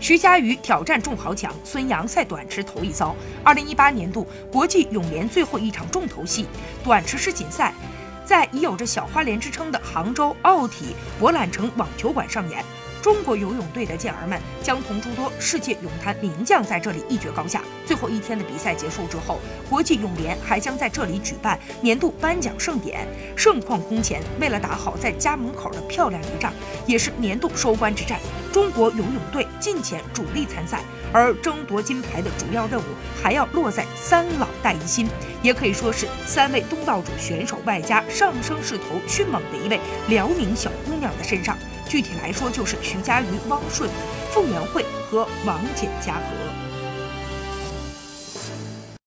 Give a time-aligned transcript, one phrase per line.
[0.00, 3.14] 徐嘉余挑战仲豪强，孙杨赛短池头一遭。
[3.44, 6.46] 二零一八年度国际泳联最后一场重头戏——
[6.82, 7.74] 短池世锦赛，
[8.24, 12.64] 在已有着“小花莲”之称的杭州奥体博览城网球馆上演。
[13.02, 17.62] 中国游泳队的健儿们将同诸多世界泳坛名将在这里一决高下。
[17.86, 19.38] 最后一天的比赛结束之后，
[19.68, 23.06] 国际泳联还将在这里举办年度颁奖盛典，
[23.36, 24.22] 盛况空前。
[24.40, 26.52] 为了打好在家门口的漂亮一仗，
[26.86, 28.18] 也是年度收官之战。
[28.52, 30.82] 中国游泳队近前主力参赛，
[31.12, 32.84] 而争夺金牌的主要任务
[33.22, 35.08] 还要落在三老带一新，
[35.42, 41.56] 也可以说是三位东道主选手外加上升势头迅猛的一位辽宁小姑娘的身上。
[41.88, 43.90] 具体来说，就是徐嘉余、汪顺、
[44.32, 46.69] 傅园慧和王简嘉禾。